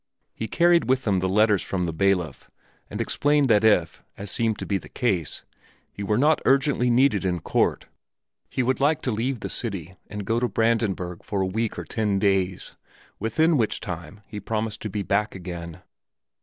[0.33, 2.49] He carried with him the letters from the bailiff,
[2.89, 5.45] and explained that if, as seemed to be the case,
[5.91, 7.85] he were not urgently needed in court,
[8.49, 11.83] he would like to leave the city and go to Brandenburg for a week or
[11.85, 12.75] ten days,
[13.19, 15.83] within which time he promised to be back again.